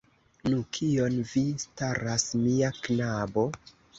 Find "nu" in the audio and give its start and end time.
0.51-0.61